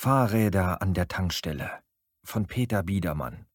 [0.00, 1.82] Fahrräder an der Tankstelle
[2.22, 3.46] von Peter Biedermann.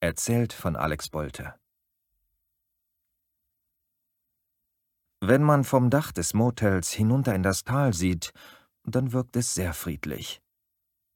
[0.00, 1.54] Erzählt von Alex Bolte.
[5.20, 8.32] Wenn man vom Dach des Motels hinunter in das Tal sieht,
[8.84, 10.40] dann wirkt es sehr friedlich.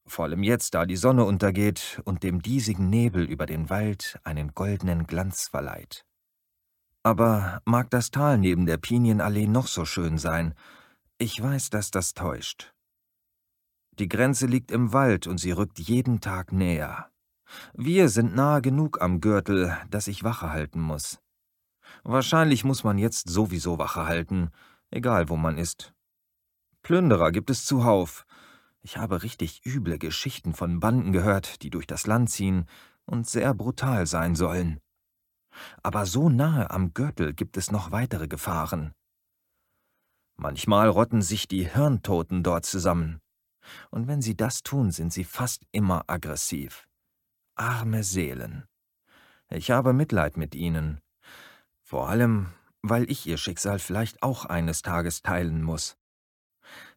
[0.06, 4.52] Vor allem jetzt, da die Sonne untergeht und dem diesigen Nebel über den Wald einen
[4.52, 6.04] goldenen Glanz verleiht.
[7.02, 10.52] Aber mag das Tal neben der Pinienallee noch so schön sein,
[11.16, 12.74] ich weiß, dass das täuscht.
[14.00, 17.10] Die Grenze liegt im Wald und sie rückt jeden Tag näher.
[17.74, 21.20] Wir sind nahe genug am Gürtel, dass ich Wache halten muss.
[22.02, 24.52] Wahrscheinlich muss man jetzt sowieso Wache halten,
[24.90, 25.92] egal wo man ist.
[26.82, 28.24] Plünderer gibt es zuhauf.
[28.80, 32.64] Ich habe richtig üble Geschichten von Banden gehört, die durch das Land ziehen
[33.04, 34.80] und sehr brutal sein sollen.
[35.82, 38.92] Aber so nahe am Gürtel gibt es noch weitere Gefahren.
[40.36, 43.20] Manchmal rotten sich die Hirntoten dort zusammen.
[43.90, 46.86] Und wenn sie das tun, sind sie fast immer aggressiv.
[47.56, 48.64] Arme Seelen.
[49.50, 51.00] Ich habe Mitleid mit ihnen.
[51.82, 55.96] Vor allem, weil ich ihr Schicksal vielleicht auch eines Tages teilen muss.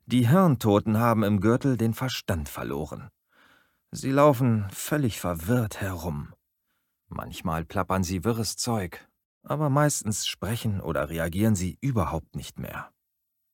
[0.06, 3.10] Die Hirntoten haben im Gürtel den Verstand verloren.
[3.92, 6.34] Sie laufen völlig verwirrt herum.
[7.08, 9.08] Manchmal plappern sie wirres Zeug,
[9.44, 12.92] aber meistens sprechen oder reagieren sie überhaupt nicht mehr.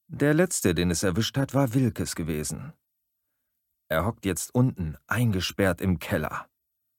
[0.08, 2.73] Der letzte, den es erwischt hat, war Wilkes gewesen.
[3.90, 6.45] Er hockt jetzt unten, eingesperrt im Keller.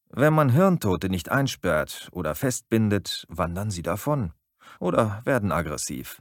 [0.08, 4.32] Wenn man Hirntote nicht einsperrt oder festbindet, wandern sie davon
[4.80, 6.20] oder werden aggressiv.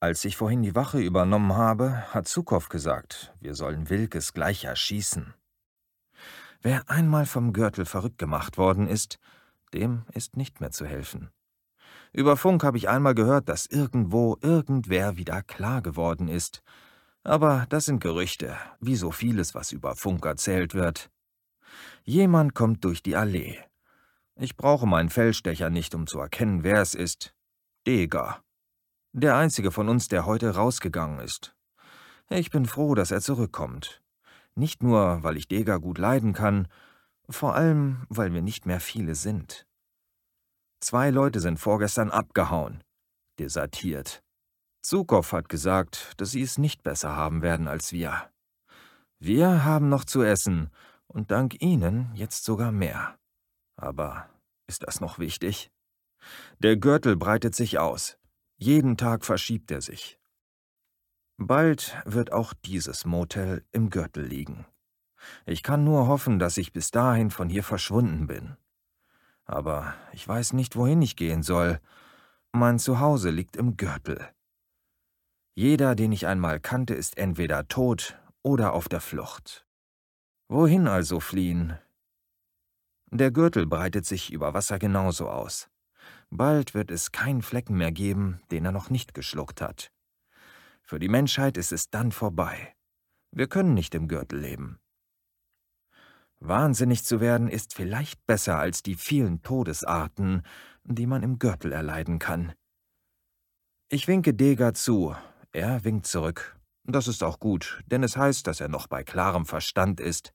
[0.00, 5.34] Als ich vorhin die Wache übernommen habe, hat Zukow gesagt, wir sollen Wilkes gleich erschießen.
[6.60, 9.18] Wer einmal vom Gürtel verrückt gemacht worden ist,
[9.72, 11.30] dem ist nicht mehr zu helfen.
[12.12, 16.62] Über Funk habe ich einmal gehört, dass irgendwo irgendwer wieder klar geworden ist,
[17.24, 21.10] aber das sind Gerüchte, wie so vieles, was über Funk erzählt wird.
[22.04, 23.58] Jemand kommt durch die Allee.
[24.36, 27.34] Ich brauche meinen Fellstecher nicht, um zu erkennen, wer es ist.
[27.86, 28.42] Deger.
[29.12, 31.54] Der einzige von uns, der heute rausgegangen ist.
[32.28, 34.02] Ich bin froh, dass er zurückkommt.
[34.54, 36.68] Nicht nur, weil ich Deger gut leiden kann,
[37.28, 39.66] vor allem, weil wir nicht mehr viele sind.
[40.80, 42.84] Zwei Leute sind vorgestern abgehauen,
[43.38, 44.22] desertiert.
[44.84, 48.30] Zukow hat gesagt, dass sie es nicht besser haben werden als wir.
[49.18, 50.70] Wir haben noch zu essen
[51.06, 53.18] und dank Ihnen jetzt sogar mehr.
[53.76, 54.28] Aber
[54.66, 55.70] ist das noch wichtig?
[56.58, 58.18] Der Gürtel breitet sich aus.
[58.56, 60.20] Jeden Tag verschiebt er sich.
[61.38, 64.66] Bald wird auch dieses Motel im Gürtel liegen.
[65.46, 68.58] Ich kann nur hoffen, dass ich bis dahin von hier verschwunden bin.
[69.46, 71.80] Aber ich weiß nicht, wohin ich gehen soll.
[72.52, 74.33] Mein Zuhause liegt im Gürtel.
[75.54, 79.66] Jeder, den ich einmal kannte, ist entweder tot oder auf der Flucht.
[80.48, 81.78] Wohin also fliehen?
[83.10, 85.68] Der Gürtel breitet sich über Wasser genauso aus.
[86.30, 89.92] Bald wird es keinen Flecken mehr geben, den er noch nicht geschluckt hat.
[90.82, 92.74] Für die Menschheit ist es dann vorbei.
[93.30, 94.80] Wir können nicht im Gürtel leben.
[96.40, 100.42] Wahnsinnig zu werden ist vielleicht besser als die vielen Todesarten,
[100.82, 102.52] die man im Gürtel erleiden kann.
[103.88, 105.14] Ich winke Deger zu,
[105.54, 106.56] er winkt zurück.
[106.82, 110.34] Das ist auch gut, denn es heißt, dass er noch bei klarem Verstand ist.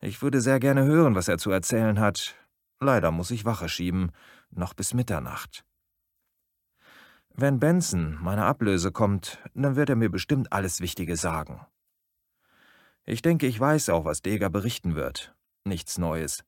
[0.00, 2.36] Ich würde sehr gerne hören, was er zu erzählen hat.
[2.78, 4.12] Leider muss ich Wache schieben,
[4.50, 5.64] noch bis Mitternacht.
[7.34, 11.64] Wenn Benson, meine Ablöse, kommt, dann wird er mir bestimmt alles Wichtige sagen.
[13.04, 15.34] Ich denke, ich weiß auch, was Deger berichten wird.
[15.64, 16.44] Nichts Neues.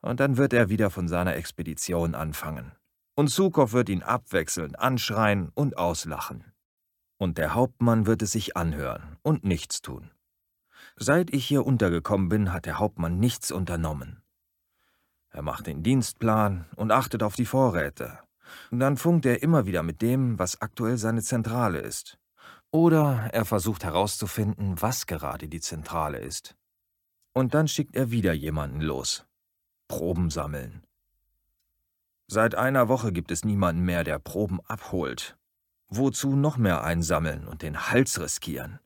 [0.00, 2.72] Und dann wird er wieder von seiner Expedition anfangen.
[3.14, 6.52] Und Sukow wird ihn abwechselnd anschreien und auslachen
[7.18, 10.10] und der Hauptmann wird es sich anhören und nichts tun.
[10.96, 14.22] Seit ich hier untergekommen bin, hat der Hauptmann nichts unternommen.
[15.30, 18.18] Er macht den Dienstplan und achtet auf die Vorräte.
[18.70, 22.18] Und dann funkt er immer wieder mit dem, was aktuell seine Zentrale ist.
[22.70, 26.56] Oder er versucht herauszufinden, was gerade die Zentrale ist.
[27.34, 29.26] Und dann schickt er wieder jemanden los.
[29.86, 30.82] Proben sammeln.
[32.26, 35.38] Seit einer Woche gibt es niemanden mehr, der Proben abholt
[35.88, 38.78] Wozu noch mehr einsammeln und den Hals riskieren?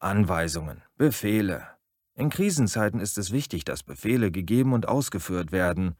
[0.00, 1.68] Anweisungen, Befehle.
[2.14, 5.94] In Krisenzeiten ist es wichtig, dass Befehle gegeben und ausgeführt werden.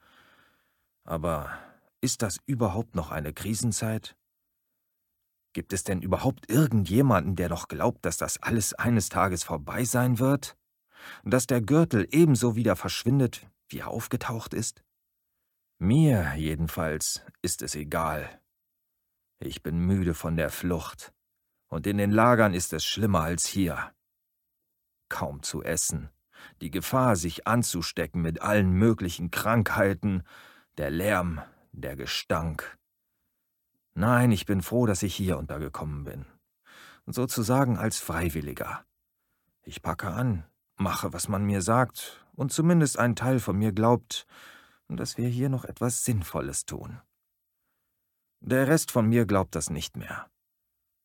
[1.05, 1.57] Aber
[2.01, 4.17] ist das überhaupt noch eine Krisenzeit?
[5.53, 10.19] Gibt es denn überhaupt irgendjemanden, der noch glaubt, dass das alles eines Tages vorbei sein
[10.19, 10.57] wird?
[11.23, 14.83] Dass der Gürtel ebenso wieder verschwindet, wie er aufgetaucht ist?
[15.79, 18.41] Mir jedenfalls ist es egal.
[19.39, 21.13] Ich bin müde von der Flucht.
[21.67, 23.93] Und in den Lagern ist es schlimmer als hier.
[25.09, 26.09] kaum zu essen.
[26.61, 30.23] Die Gefahr, sich anzustecken mit allen möglichen Krankheiten,
[30.77, 31.41] der Lärm,
[31.71, 32.77] der Gestank.
[33.93, 36.25] Nein, ich bin froh, dass ich hier untergekommen bin.
[37.05, 38.85] Sozusagen als Freiwilliger.
[39.63, 40.45] Ich packe an,
[40.75, 44.27] mache, was man mir sagt, und zumindest ein Teil von mir glaubt,
[44.87, 47.01] dass wir hier noch etwas Sinnvolles tun.
[48.39, 50.29] Der Rest von mir glaubt das nicht mehr.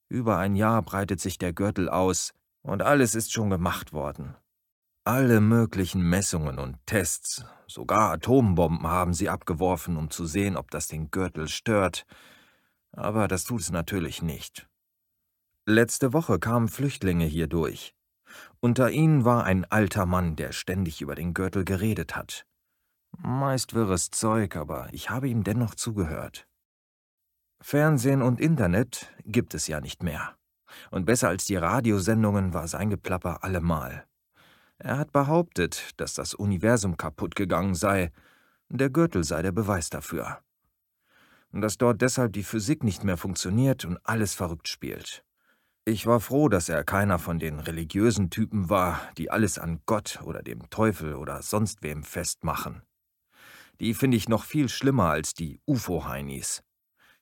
[0.09, 2.33] Über ein Jahr breitet sich der Gürtel aus,
[2.63, 4.37] und alles ist schon gemacht worden.
[5.05, 10.87] Alle möglichen Messungen und Tests, sogar Atombomben haben sie abgeworfen, um zu sehen, ob das
[10.87, 12.07] den Gürtel stört,
[12.93, 14.69] aber das tut es natürlich nicht.
[15.67, 17.95] Letzte Woche kamen Flüchtlinge hier durch.
[18.61, 22.47] Unter ihnen war ein alter Mann, der ständig über den Gürtel geredet hat.
[23.19, 26.47] Meist wirres Zeug, aber ich habe ihm dennoch zugehört.
[27.65, 30.37] Fernsehen und Internet gibt es ja nicht mehr.
[30.91, 34.05] Und besser als die Radiosendungen war sein Geplapper allemal.
[34.79, 38.11] Er hat behauptet, dass das Universum kaputt gegangen sei.
[38.69, 40.41] Der Gürtel sei der Beweis dafür.
[41.53, 45.25] Dass dort deshalb die Physik nicht mehr funktioniert und alles verrückt spielt.
[45.85, 50.21] Ich war froh, dass er keiner von den religiösen Typen war, die alles an Gott
[50.25, 52.83] oder dem Teufel oder sonst wem festmachen.
[53.79, 56.63] Die finde ich noch viel schlimmer als die UFO-Heinis.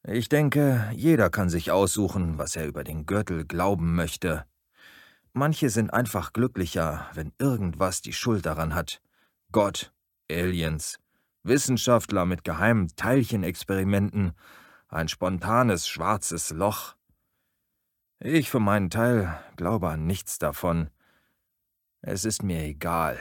[0.03, 4.47] Ich denke, jeder kann sich aussuchen, was er über den Gürtel glauben möchte.
[5.33, 9.03] Manche sind einfach glücklicher, wenn irgendwas die Schuld daran hat.
[9.53, 9.93] Gott,
[10.31, 10.99] Aliens,
[11.43, 14.33] Wissenschaftler mit geheimen Teilchenexperimenten,
[14.89, 16.97] ein spontanes schwarzes Loch.
[18.19, 20.91] Ich für meinen Teil glaube an nichts davon.
[22.01, 23.19] Es ist mir egal.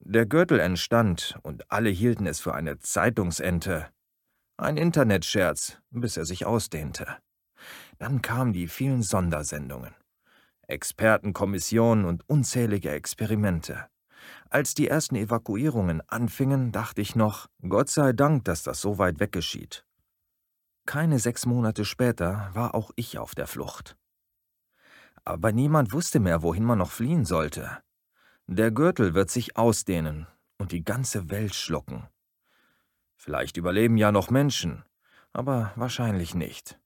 [0.00, 3.90] Der Gürtel entstand und alle hielten es für eine Zeitungsente.
[4.60, 7.06] Ein Internetscherz, bis er sich ausdehnte.
[7.98, 9.94] Dann kamen die vielen Sondersendungen.
[10.68, 13.86] Expertenkommissionen und unzählige Experimente.
[14.50, 19.18] Als die ersten Evakuierungen anfingen, dachte ich noch, Gott sei Dank, dass das so weit
[19.18, 19.86] weg geschieht.
[20.84, 23.96] Keine sechs Monate später war auch ich auf der Flucht.
[25.24, 27.78] Aber niemand wusste mehr, wohin man noch fliehen sollte.
[28.46, 30.26] Der Gürtel wird sich ausdehnen
[30.58, 32.08] und die ganze Welt schlucken.
[33.22, 34.82] Vielleicht überleben ja noch Menschen,
[35.34, 36.80] aber wahrscheinlich nicht.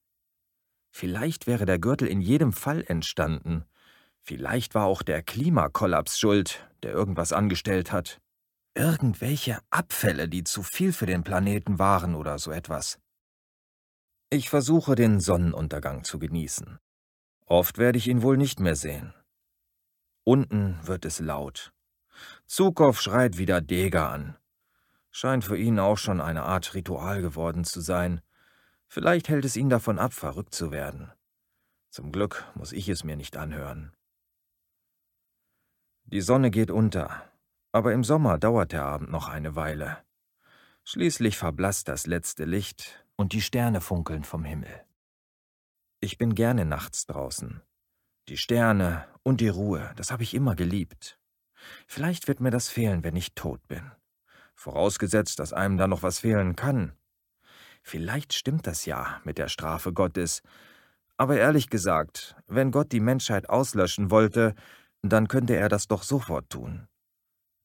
[0.91, 3.63] Vielleicht wäre der Gürtel in jedem Fall entstanden.
[4.19, 8.19] Vielleicht war auch der Klimakollaps schuld, der irgendwas angestellt hat.
[8.73, 12.99] Irgendwelche Abfälle, die zu viel für den Planeten waren oder so etwas.
[14.29, 16.79] Ich versuche, den Sonnenuntergang zu genießen.
[17.45, 19.13] Oft werde ich ihn wohl nicht mehr sehen.
[20.25, 21.71] Unten wird es laut.
[22.45, 24.35] Zukow schreit wieder Deger an.
[25.17, 28.19] Scheint für ihn auch schon eine Art Ritual geworden zu sein.
[28.89, 31.09] Vielleicht hält es ihn davon ab, verrückt zu werden.
[31.89, 33.93] Zum Glück muss ich es mir nicht anhören.
[36.03, 37.31] Die Sonne geht unter,
[37.71, 40.03] aber im Sommer dauert der Abend noch eine Weile.
[40.83, 44.83] Schließlich verblasst das letzte Licht und die Sterne funkeln vom Himmel.
[46.01, 47.61] Ich bin gerne nachts draußen.
[48.27, 51.17] Die Sterne und die Ruhe, das habe ich immer geliebt.
[51.87, 53.93] Vielleicht wird mir das fehlen, wenn ich tot bin.
[54.55, 56.93] Vorausgesetzt, dass einem da noch was fehlen kann.
[57.83, 60.41] Vielleicht stimmt das ja mit der Strafe Gottes.
[61.17, 64.55] Aber ehrlich gesagt, wenn Gott die Menschheit auslöschen wollte,
[65.01, 66.87] dann könnte er das doch sofort tun.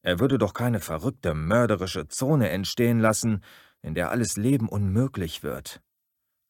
[0.03, 3.43] Er würde doch keine verrückte, mörderische Zone entstehen lassen,
[3.81, 5.81] in der alles Leben unmöglich wird.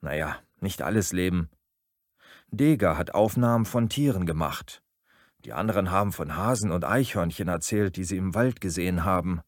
[0.02, 1.50] Naja, nicht alles Leben,
[2.54, 4.84] Deger hat Aufnahmen von Tieren gemacht.
[5.46, 9.40] Die anderen haben von Hasen und Eichhörnchen erzählt, die sie im Wald gesehen haben.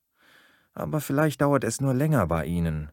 [0.73, 2.91] Aber vielleicht dauert es nur länger bei ihnen.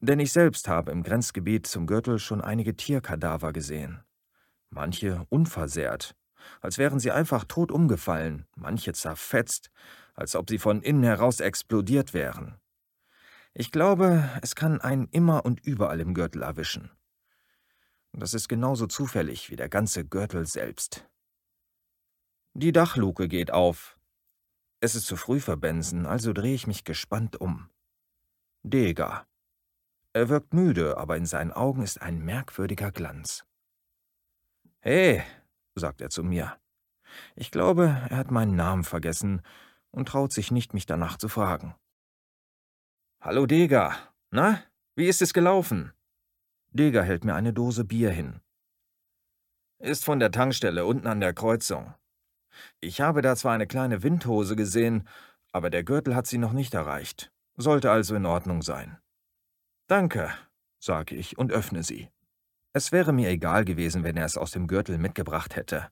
[0.00, 4.02] Denn ich selbst habe im Grenzgebiet zum Gürtel schon einige Tierkadaver gesehen.
[4.70, 6.14] Manche unversehrt,
[6.60, 9.70] als wären sie einfach tot umgefallen, manche zerfetzt,
[10.14, 12.58] als ob sie von innen heraus explodiert wären.
[13.54, 16.90] Ich glaube, es kann einen immer und überall im Gürtel erwischen.
[18.12, 21.06] Das ist genauso zufällig wie der ganze Gürtel selbst.
[22.54, 23.98] Die Dachluke geht auf.
[24.86, 27.68] Es ist zu früh für Benson, also drehe ich mich gespannt um.
[28.62, 29.26] Deger.
[30.12, 33.44] Er wirkt müde, aber in seinen Augen ist ein merkwürdiger Glanz.
[34.78, 35.24] Hey,
[35.74, 36.56] sagt er zu mir.
[37.34, 39.42] Ich glaube, er hat meinen Namen vergessen
[39.90, 41.74] und traut sich nicht, mich danach zu fragen.
[43.20, 43.96] Hallo Deger.
[44.30, 44.62] Na,
[44.94, 45.94] wie ist es gelaufen?
[46.70, 48.40] Deger hält mir eine Dose Bier hin.
[49.80, 51.92] Ist von der Tankstelle unten an der Kreuzung.
[52.80, 55.08] Ich habe da zwar eine kleine Windhose gesehen,
[55.52, 57.32] aber der Gürtel hat sie noch nicht erreicht.
[57.56, 58.98] Sollte also in Ordnung sein.
[59.86, 60.30] Danke,
[60.78, 62.08] sage ich und öffne sie.
[62.72, 65.88] Es wäre mir egal gewesen, wenn er es aus dem Gürtel mitgebracht hätte.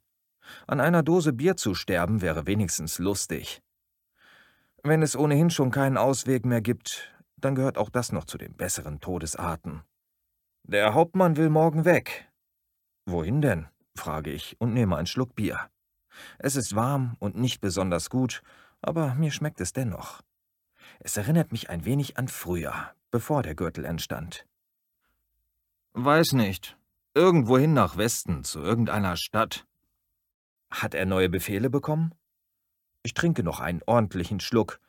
[0.67, 3.63] An einer Dose Bier zu sterben wäre wenigstens lustig.
[4.83, 8.55] Wenn es ohnehin schon keinen Ausweg mehr gibt, dann gehört auch das noch zu den
[8.55, 9.83] besseren Todesarten.
[10.65, 12.31] Der Hauptmann will morgen weg.
[13.07, 13.69] Wohin denn?
[13.97, 15.71] frage ich und nehme einen Schluck Bier.
[16.39, 18.43] Es ist warm und nicht besonders gut,
[18.81, 20.23] aber mir schmeckt es dennoch.
[21.01, 24.47] Es erinnert mich ein wenig an früher, bevor der Gürtel entstand.
[25.93, 26.77] Weiß nicht.
[27.15, 29.67] Irgendwohin nach Westen, zu irgendeiner Stadt.
[30.71, 32.15] Hat er neue Befehle bekommen?
[33.03, 34.81] Ich trinke noch einen ordentlichen Schluck.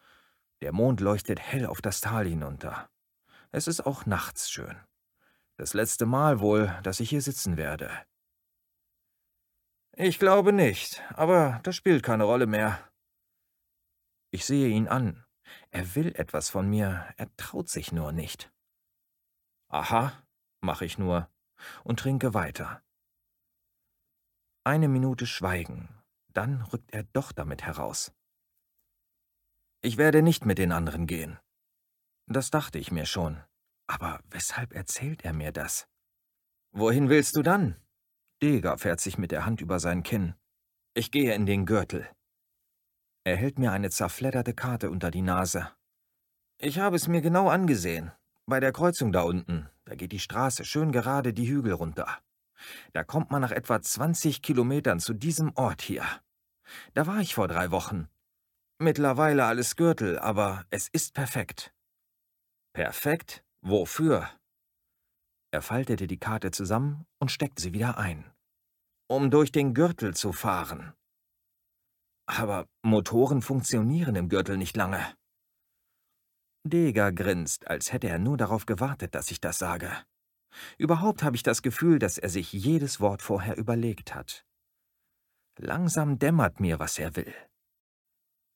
[0.61, 2.89] Der Mond leuchtet hell auf das Tal hinunter.
[3.51, 4.75] Es ist auch nachts schön.
[5.57, 7.91] Das letzte Mal wohl, dass ich hier sitzen werde.
[9.97, 12.91] Ich glaube nicht, aber das spielt keine Rolle mehr.
[14.29, 15.25] Ich sehe ihn an.
[15.71, 18.51] Er will etwas von mir, er traut sich nur nicht.
[19.69, 20.21] Aha,
[20.59, 21.31] mache ich nur
[21.85, 22.83] und trinke weiter.
[24.65, 25.87] Eine Minute Schweigen,
[26.33, 28.13] dann rückt er doch damit heraus.
[29.81, 31.39] Ich werde nicht mit den anderen gehen.
[32.27, 33.41] Das dachte ich mir schon.
[33.87, 35.87] Aber weshalb erzählt er mir das?
[36.71, 37.79] Wohin willst du dann?
[38.45, 40.35] Deger fährt sich mit der Hand über sein Kinn.
[40.93, 42.07] Ich gehe in den Gürtel.
[43.23, 45.71] Er hält mir eine zerfledderte Karte unter die Nase.
[46.59, 48.11] Ich habe es mir genau angesehen.
[48.45, 52.19] Bei der Kreuzung da unten, da geht die Straße schön gerade die Hügel runter.
[52.93, 56.05] Da kommt man nach etwa 20 Kilometern zu diesem Ort hier.
[56.93, 58.07] Da war ich vor drei Wochen.
[58.77, 61.73] Mittlerweile alles Gürtel, aber es ist perfekt.
[62.73, 63.43] Perfekt?
[63.61, 64.29] Wofür?
[65.49, 68.34] Er faltete die Karte zusammen und steckte sie wieder ein.
[69.07, 70.93] Um durch den Gürtel zu fahren.
[72.27, 75.15] Aber Motoren funktionieren im Gürtel nicht lange.
[76.63, 79.91] Deger grinst, als hätte er nur darauf gewartet, dass ich das sage.
[80.79, 84.43] Überhaupt habe ich das Gefühl, dass er sich jedes Wort vorher überlegt hat.
[85.57, 87.33] Langsam dämmert mir, was er will.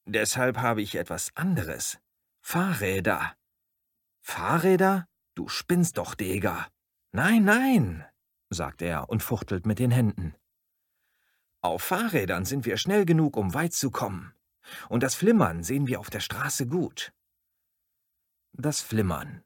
[0.06, 2.00] Deshalb habe ich etwas anderes.
[2.42, 3.36] Fahrräder.
[4.22, 5.06] Fahrräder?
[5.36, 6.68] Du spinnst doch, Deger.
[7.12, 8.06] Nein, nein,
[8.50, 10.36] sagt er und fuchtelt mit den Händen.
[11.62, 14.34] Auf Fahrrädern sind wir schnell genug, um weit zu kommen.
[14.88, 17.12] Und das Flimmern sehen wir auf der Straße gut.
[18.54, 19.44] Das Flimmern.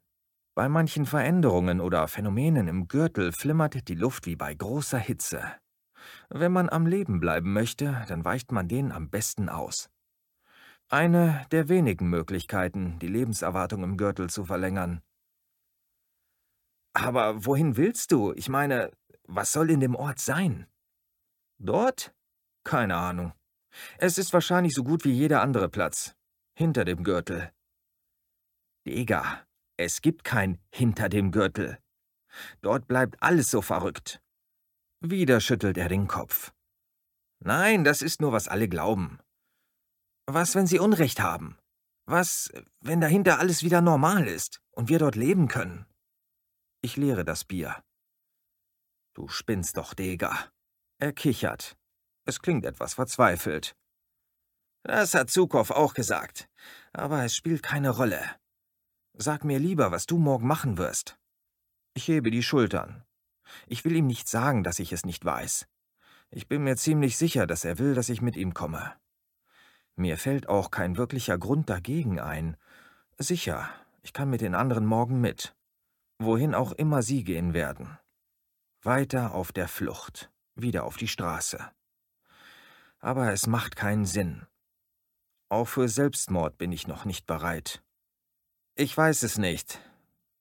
[0.54, 5.42] Bei manchen Veränderungen oder Phänomenen im Gürtel flimmert die Luft wie bei großer Hitze.
[6.28, 9.90] Wenn man am Leben bleiben möchte, dann weicht man denen am besten aus.
[10.88, 15.02] Eine der wenigen Möglichkeiten, die Lebenserwartung im Gürtel zu verlängern.
[16.94, 18.32] Aber wohin willst du?
[18.32, 18.92] Ich meine,
[19.24, 20.66] was soll in dem Ort sein?
[21.58, 22.14] Dort?
[22.64, 23.32] Keine Ahnung.
[23.98, 26.14] Es ist wahrscheinlich so gut wie jeder andere Platz.
[26.56, 27.52] Hinter dem Gürtel.
[28.86, 29.44] Digga,
[29.76, 31.78] es gibt kein hinter dem Gürtel.
[32.62, 34.20] Dort bleibt alles so verrückt.
[35.00, 36.52] Wieder schüttelt er den Kopf.
[37.40, 39.18] Nein, das ist nur, was alle glauben.
[40.26, 41.58] Was, wenn sie Unrecht haben?
[42.06, 45.86] Was, wenn dahinter alles wieder normal ist und wir dort leben können?
[46.84, 47.82] Ich leere das Bier.
[49.14, 50.36] Du spinnst doch, Deger.
[50.98, 51.78] Er kichert.
[52.26, 53.74] Es klingt etwas verzweifelt.
[54.82, 56.46] Das hat Zukow auch gesagt.
[56.92, 58.20] Aber es spielt keine Rolle.
[59.14, 61.18] Sag mir lieber, was du morgen machen wirst.
[61.94, 63.02] Ich hebe die Schultern.
[63.66, 65.66] Ich will ihm nicht sagen, dass ich es nicht weiß.
[66.28, 68.94] Ich bin mir ziemlich sicher, dass er will, dass ich mit ihm komme.
[69.96, 72.58] Mir fällt auch kein wirklicher Grund dagegen ein.
[73.16, 73.70] Sicher,
[74.02, 75.56] ich kann mit den anderen morgen mit.
[76.24, 77.98] Wohin auch immer sie gehen werden.
[78.82, 81.70] Weiter auf der Flucht wieder auf die Straße.
[82.98, 84.46] Aber es macht keinen Sinn.
[85.50, 87.84] Auch für Selbstmord bin ich noch nicht bereit.
[88.74, 89.82] Ich weiß es nicht,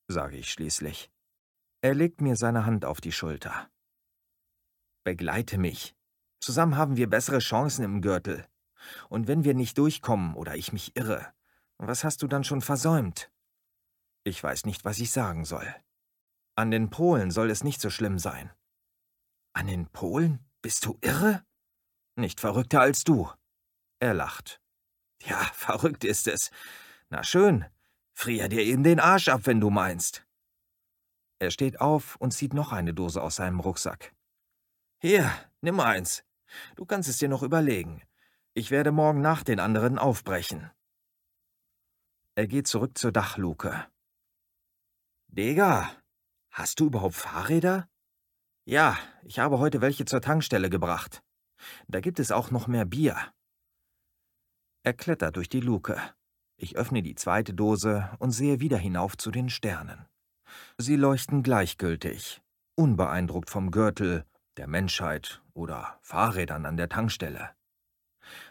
[0.08, 1.12] sage ich schließlich.
[1.82, 3.70] Er legt mir seine Hand auf die Schulter.
[5.04, 5.98] Begleite mich.
[6.40, 8.48] Zusammen haben wir bessere Chancen im Gürtel.
[9.10, 11.34] Und wenn wir nicht durchkommen oder ich mich irre,
[11.78, 13.33] was hast du dann schon versäumt?
[14.24, 15.74] Ich weiß nicht, was ich sagen soll.
[16.56, 18.51] An den Polen soll es nicht so schlimm sein.
[19.53, 20.39] An den Polen?
[20.62, 21.44] Bist du irre?
[22.15, 23.30] Nicht verrückter als du.
[24.00, 24.62] Er lacht.
[25.24, 26.51] Ja, verrückt ist es.
[27.10, 27.65] Na schön,
[28.13, 30.25] frier dir eben den Arsch ab, wenn du meinst.
[31.39, 34.13] Er steht auf und zieht noch eine Dose aus seinem Rucksack.
[35.00, 35.30] Hier,
[35.62, 36.24] nimm eins.
[36.75, 38.01] Du kannst es dir noch überlegen.
[38.53, 40.72] Ich werde morgen nach den anderen aufbrechen.
[42.36, 43.86] Er geht zurück zur Dachluke.
[45.36, 45.90] Digga,
[46.52, 47.90] hast du überhaupt Fahrräder?
[48.66, 51.24] Ja, ich habe heute welche zur Tankstelle gebracht.
[51.88, 53.18] Da gibt es auch noch mehr Bier.
[54.84, 56.00] Er klettert durch die Luke.
[56.56, 60.06] Ich öffne die zweite Dose und sehe wieder hinauf zu den Sternen.
[60.78, 62.44] Sie leuchten gleichgültig,
[62.75, 64.25] unbeeindruckt vom Gürtel,
[64.58, 67.56] der Menschheit oder Fahrrädern an der Tankstelle.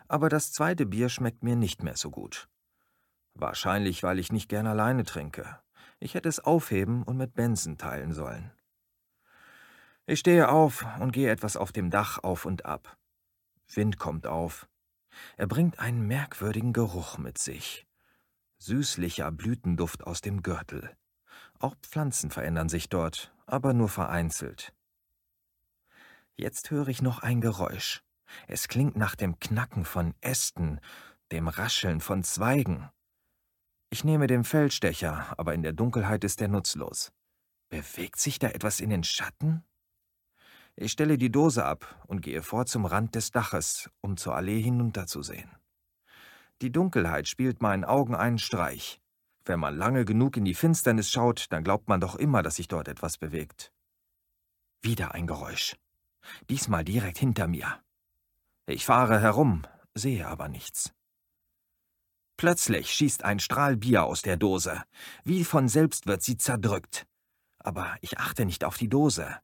[0.09, 2.49] Aber das zweite Bier schmeckt mir nicht mehr so gut.
[3.35, 5.63] Wahrscheinlich, weil ich nicht gern alleine trinke.
[6.03, 8.51] Ich hätte es aufheben und mit Benson teilen sollen.
[10.05, 12.99] Ich stehe auf und gehe etwas auf dem Dach auf und ab.
[13.73, 14.69] Wind kommt auf.
[15.37, 17.87] Er bringt einen merkwürdigen Geruch mit sich.
[18.59, 20.91] Süßlicher Blütenduft aus dem Gürtel.
[21.61, 24.75] Auch Pflanzen verändern sich dort, aber nur vereinzelt.
[26.35, 28.03] Jetzt höre ich noch ein Geräusch.
[28.49, 30.81] Es klingt nach dem Knacken von Ästen,
[31.31, 32.91] dem Rascheln von Zweigen.
[33.93, 37.13] Ich nehme den Feldstecher, aber in der Dunkelheit ist er nutzlos.
[37.69, 39.65] Bewegt sich da etwas in den Schatten?
[40.77, 44.63] Ich stelle die Dose ab und gehe vor zum Rand des Daches, um zur Allee
[44.63, 45.51] hinunterzusehen.
[46.63, 48.99] Die Dunkelheit spielt meinen Augen einen Streich.
[49.45, 52.69] Wenn man lange genug in die Finsternis schaut, dann glaubt man doch immer, dass sich
[52.69, 53.75] dort etwas bewegt.
[54.81, 55.77] Wieder ein Geräusch.
[56.49, 57.83] Diesmal direkt hinter mir.
[58.65, 60.95] Ich fahre herum, sehe aber nichts.
[62.43, 64.83] Plötzlich schießt ein Strahl Bier aus der Dose.
[65.23, 67.07] Wie von selbst wird sie zerdrückt.
[67.61, 69.39] Aber ich achte nicht auf die Dose.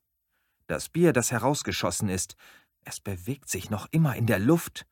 [0.67, 2.35] Das Bier, das herausgeschossen ist,
[2.81, 4.85] es bewegt sich noch immer in der Luft.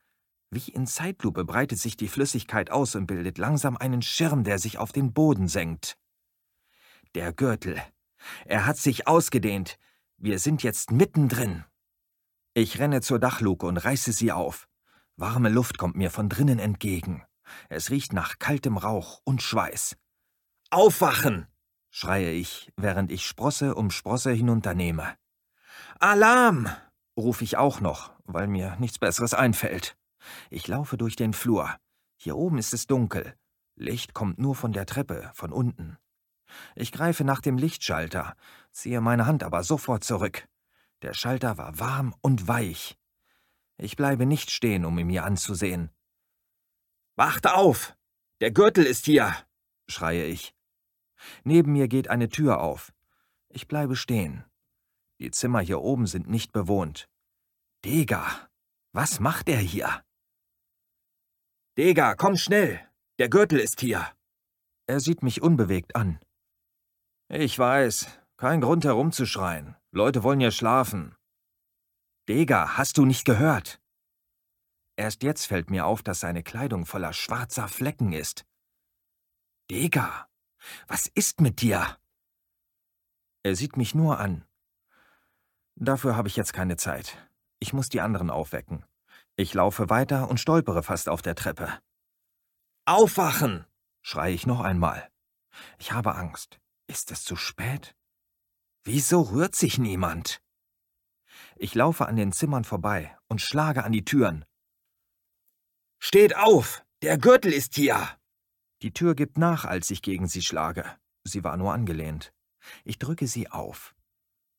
[0.53, 4.79] Wie in Zeitlupe breitet sich die Flüssigkeit aus und bildet langsam einen Schirm, der sich
[4.79, 5.99] auf den Boden senkt.
[7.17, 7.83] Der Gürtel.
[8.45, 9.81] Er hat sich ausgedehnt.
[10.17, 11.65] Wir sind jetzt mittendrin.
[12.55, 14.69] Ich renne zur Dachluke und reiße sie auf.
[15.17, 17.26] Warme Luft kommt mir von drinnen entgegen.
[17.69, 19.97] Es riecht nach kaltem Rauch und Schweiß.
[20.71, 21.47] Aufwachen!
[21.91, 25.17] schreie ich, während ich Sprosse um Sprosse hinunternehme.
[25.99, 26.69] Alarm!
[27.17, 29.97] rufe ich auch noch, weil mir nichts Besseres einfällt.
[30.51, 31.75] Ich laufe durch den Flur.
[32.17, 33.35] Hier oben ist es dunkel.
[33.77, 35.97] Licht kommt nur von der Treppe, von unten.
[36.75, 38.35] Ich greife nach dem Lichtschalter,
[38.73, 40.49] ziehe meine Hand aber sofort zurück.
[41.03, 42.99] Der Schalter war warm und weich.
[43.79, 45.91] Ich bleibe nicht stehen, um ihn mir anzusehen.
[47.17, 47.97] Wacht auf!
[48.41, 49.35] Der Gürtel ist hier!
[49.89, 50.55] schreie ich.
[51.45, 52.93] Neben mir geht eine Tür auf.
[53.49, 54.45] Ich bleibe stehen.
[55.19, 57.09] Die Zimmer hier oben sind nicht bewohnt.
[57.85, 58.49] Dega,
[58.93, 60.05] was macht er hier?
[61.79, 62.87] Dega, komm schnell!
[63.19, 64.07] Der Gürtel ist hier!
[64.87, 66.21] Er sieht mich unbewegt an.
[67.29, 69.75] Ich weiß, kein Grund herumzuschreien.
[69.91, 71.15] Leute wollen ja schlafen.
[72.29, 73.81] Dega, hast du nicht gehört?
[74.97, 78.47] Erst jetzt fällt mir auf, dass seine Kleidung voller schwarzer Flecken ist.
[79.71, 80.29] Dega,
[80.89, 81.99] was ist mit dir?
[83.43, 84.47] Er sieht mich nur an,
[85.79, 87.19] Dafür habe ich jetzt keine Zeit.
[87.59, 88.85] Ich muss die anderen aufwecken.
[89.37, 91.71] Ich laufe weiter und stolpere fast auf der Treppe.
[92.87, 93.67] Aufwachen!
[94.01, 95.11] schreie ich noch einmal.
[95.79, 96.59] Ich habe Angst.
[96.87, 97.95] Ist es zu spät?
[98.85, 100.41] Wieso rührt sich niemand?
[101.57, 104.47] Ich laufe an den Zimmern vorbei und schlage an die Türen.
[106.09, 106.85] Steht auf!
[107.03, 108.17] Der Gürtel ist hier!
[108.81, 110.85] Die Tür gibt nach, als ich gegen sie schlage.
[111.25, 112.33] Sie war nur angelehnt.
[112.85, 113.97] Ich drücke sie auf.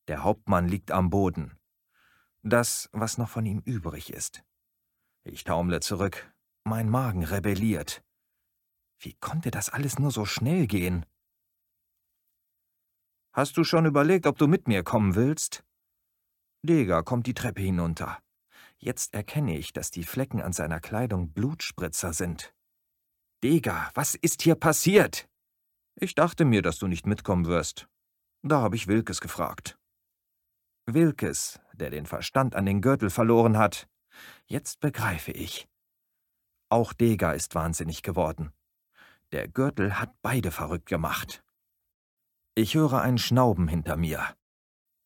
[0.10, 1.58] Der Hauptmann liegt am Boden.
[2.44, 4.44] Das, was noch von ihm übrig ist.
[5.24, 6.30] Ich taumle zurück.
[6.66, 8.04] Mein Magen rebelliert.
[9.00, 11.06] Wie konnte das alles nur so schnell gehen?
[13.32, 15.64] Hast du schon überlegt, ob du mit mir kommen willst?
[16.62, 18.22] Deger kommt die Treppe hinunter.
[18.80, 22.54] Jetzt erkenne ich, dass die Flecken an seiner Kleidung Blutspritzer sind.
[23.44, 25.28] Deger, was ist hier passiert?
[25.96, 27.88] Ich dachte mir, dass du nicht mitkommen wirst.
[28.44, 29.78] Da habe ich Wilkes gefragt.
[30.86, 33.88] Wilkes, der den Verstand an den Gürtel verloren hat.
[34.46, 35.68] Jetzt begreife ich.
[36.70, 38.52] Auch Deger ist wahnsinnig geworden.
[39.32, 41.44] Der Gürtel hat beide verrückt gemacht.
[42.56, 44.36] Ich höre ein Schnauben hinter mir.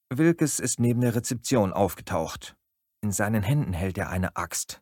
[0.09, 2.55] Wilkes ist neben der Rezeption aufgetaucht.
[3.01, 4.81] In seinen Händen hält er eine Axt.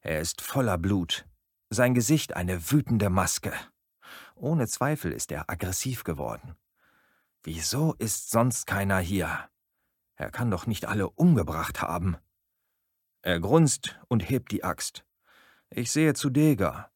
[0.00, 1.26] Er ist voller Blut,
[1.68, 3.52] sein Gesicht eine wütende Maske.
[4.34, 6.56] Ohne Zweifel ist er aggressiv geworden.
[7.42, 9.50] Wieso ist sonst keiner hier?
[10.16, 12.16] Er kann doch nicht alle umgebracht haben.
[13.20, 15.04] Er grunzt und hebt die Axt.
[15.68, 16.90] Ich sehe zu Deger,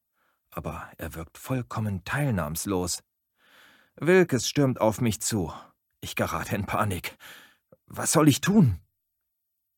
[0.50, 3.03] aber er wirkt vollkommen teilnahmslos.
[3.96, 5.53] Wilkes stürmt auf mich zu.
[6.00, 7.18] Ich gerate in Panik.
[7.87, 8.81] Was soll ich tun?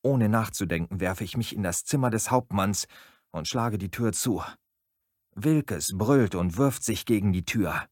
[0.03, 2.87] Ohne nachzudenken werfe ich mich in das Zimmer des Hauptmanns
[3.31, 4.43] und schlage die Tür zu.
[5.35, 7.87] Wilkes brüllt und wirft sich gegen die Tür.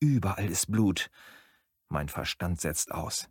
[0.00, 1.08] Überall ist Blut.
[1.88, 3.28] Mein Verstand setzt aus.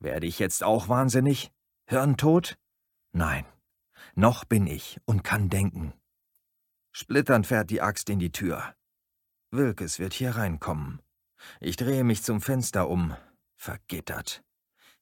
[0.00, 1.52] Werde ich jetzt auch wahnsinnig?
[1.86, 2.56] Hirntot?
[3.12, 3.44] Nein.
[4.14, 5.92] Noch bin ich und kann denken.
[6.92, 8.74] Splitternd fährt die Axt in die Tür.
[9.50, 11.00] Wilkes wird hier reinkommen.
[11.60, 13.16] Ich drehe mich zum Fenster um.
[13.56, 14.42] Vergittert.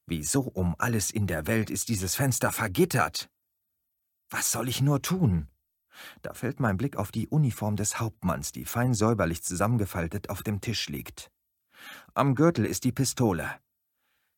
[0.05, 3.29] Wieso um alles in der Welt ist dieses Fenster vergittert?
[4.29, 5.47] Was soll ich nur tun?
[6.21, 10.59] Da fällt mein Blick auf die Uniform des Hauptmanns, die fein säuberlich zusammengefaltet auf dem
[10.59, 11.31] Tisch liegt.
[12.13, 13.49] Am Gürtel ist die Pistole.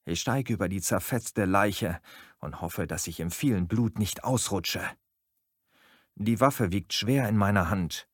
[0.06, 1.99] Ich steige über die zerfetzte Leiche
[2.38, 4.88] und hoffe, dass ich im vielen Blut nicht ausrutsche.
[6.15, 8.08] Die Waffe wiegt schwer in meiner Hand.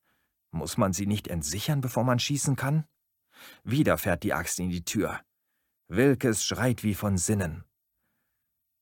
[0.50, 2.84] Muss man sie nicht entsichern, bevor man schießen kann?
[3.62, 5.20] Wieder fährt die Axt in die Tür.
[5.88, 7.64] Wilkes schreit wie von Sinnen.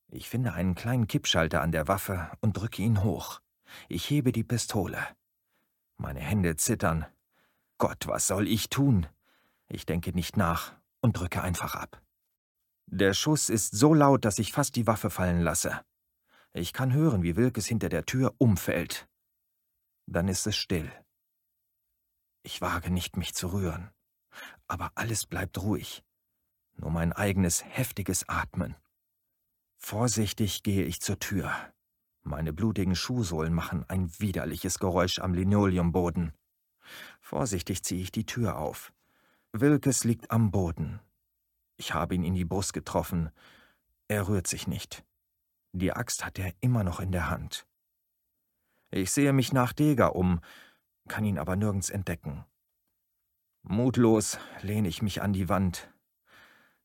[0.09, 3.41] Ich finde einen kleinen Kippschalter an der Waffe und drücke ihn hoch.
[3.89, 4.99] Ich hebe die Pistole.
[5.97, 7.07] Meine Hände zittern.
[7.79, 9.07] Gott, was soll ich tun?
[9.69, 12.03] Ich denke nicht nach und drücke einfach ab.
[12.87, 15.81] Der Schuss ist so laut, dass ich fast die Waffe fallen lasse.
[16.53, 19.09] Ich kann hören, wie Wilkes hinter der Tür umfällt.
[20.07, 20.91] Dann ist es still.
[22.43, 23.91] Ich wage nicht, mich zu rühren.
[24.67, 26.03] Aber alles bleibt ruhig.
[26.77, 28.77] Nur mein eigenes heftiges Atmen.
[29.77, 31.53] Vorsichtig gehe ich zur Tür.
[32.23, 36.33] Meine blutigen Schuhsohlen machen ein widerliches Geräusch am Linoleumboden.
[37.21, 38.93] Vorsichtig ziehe ich die Tür auf.
[39.53, 41.01] Wilkes liegt am Boden.
[41.77, 43.31] Ich habe ihn in die Brust getroffen.
[44.09, 45.05] Er rührt sich nicht.
[45.73, 47.67] Die Axt hat er immer noch in der Hand.
[48.91, 50.41] Ich sehe mich nach Deger um,
[51.09, 52.45] kann ihn aber nirgends entdecken.
[53.63, 55.93] Mutlos lehne ich mich an die Wand.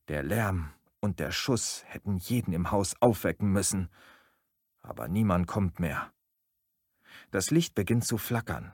[0.07, 3.89] Der Lärm und der Schuss hätten jeden im Haus aufwecken müssen,
[4.81, 6.11] aber niemand kommt mehr.
[7.31, 8.73] Das Licht beginnt zu flackern.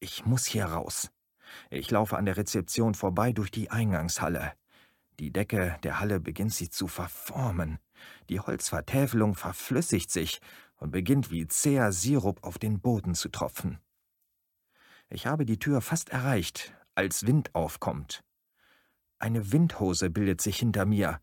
[0.00, 1.12] Ich muss hier raus.
[1.70, 4.52] Ich laufe an der Rezeption vorbei durch die Eingangshalle.
[5.20, 7.78] Die Decke der Halle beginnt sich zu verformen.
[8.28, 10.40] Die Holzvertäfelung verflüssigt sich
[10.76, 13.78] und beginnt wie zäher Sirup auf den Boden zu tropfen.
[15.08, 18.24] Ich habe die Tür fast erreicht, als Wind aufkommt.
[19.22, 21.20] Eine Windhose bildet sich hinter mir,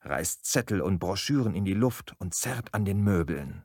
[0.00, 3.62] reißt Zettel und Broschüren in die Luft und zerrt an den Möbeln.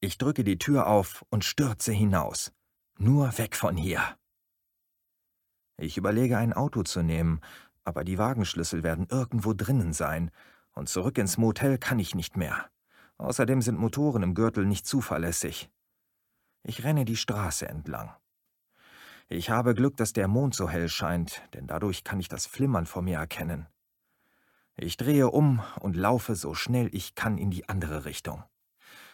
[0.00, 2.52] Ich drücke die Tür auf und stürze hinaus.
[2.98, 4.02] Nur weg von hier.
[5.76, 7.40] Ich überlege, ein Auto zu nehmen,
[7.84, 10.32] aber die Wagenschlüssel werden irgendwo drinnen sein,
[10.72, 12.70] und zurück ins Motel kann ich nicht mehr.
[13.18, 15.70] Außerdem sind Motoren im Gürtel nicht zuverlässig.
[16.64, 18.16] Ich renne die Straße entlang.
[19.32, 22.84] Ich habe Glück, dass der Mond so hell scheint, denn dadurch kann ich das Flimmern
[22.84, 23.68] vor mir erkennen.
[24.74, 28.42] Ich drehe um und laufe so schnell ich kann in die andere Richtung.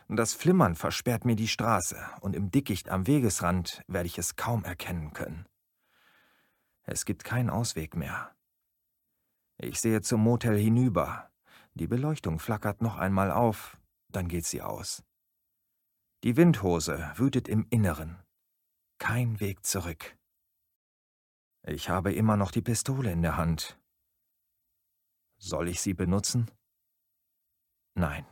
[0.09, 4.65] Das Flimmern versperrt mir die Straße, und im Dickicht am Wegesrand werde ich es kaum
[4.65, 5.45] erkennen können.
[6.85, 8.35] Es gibt keinen Ausweg mehr.
[9.59, 11.29] Ich sehe zum Motel hinüber.
[11.75, 13.77] Die Beleuchtung flackert noch einmal auf,
[14.09, 15.05] dann geht sie aus.
[16.25, 18.17] Die Windhose wütet im Inneren.
[18.99, 20.17] Kein Weg zurück.
[21.63, 23.79] Ich habe immer noch die Pistole in der Hand.
[25.39, 26.51] Soll ich sie benutzen?
[27.95, 28.27] Nein.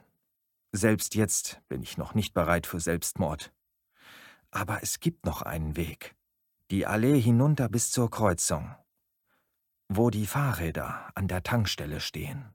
[0.72, 3.52] Selbst jetzt bin ich noch nicht bereit für Selbstmord.
[4.50, 6.16] Aber es gibt noch einen Weg.
[6.70, 8.74] Die Allee hinunter bis zur Kreuzung,
[9.88, 12.54] wo die Fahrräder an der Tankstelle stehen.